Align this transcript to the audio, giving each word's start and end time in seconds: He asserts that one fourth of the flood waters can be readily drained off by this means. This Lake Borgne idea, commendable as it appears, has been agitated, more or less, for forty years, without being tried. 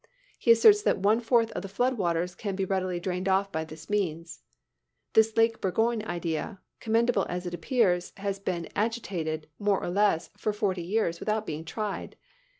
He 0.39 0.49
asserts 0.49 0.81
that 0.81 0.97
one 0.97 1.19
fourth 1.19 1.51
of 1.51 1.61
the 1.61 1.67
flood 1.69 1.95
waters 1.95 2.33
can 2.33 2.55
be 2.55 2.65
readily 2.65 2.99
drained 2.99 3.29
off 3.29 3.51
by 3.51 3.63
this 3.63 3.87
means. 3.87 4.39
This 5.13 5.37
Lake 5.37 5.61
Borgne 5.61 6.03
idea, 6.05 6.59
commendable 6.79 7.27
as 7.29 7.45
it 7.45 7.53
appears, 7.53 8.11
has 8.17 8.39
been 8.39 8.67
agitated, 8.75 9.45
more 9.59 9.79
or 9.79 9.91
less, 9.91 10.31
for 10.35 10.53
forty 10.53 10.81
years, 10.81 11.19
without 11.19 11.45
being 11.45 11.63
tried. 11.63 12.15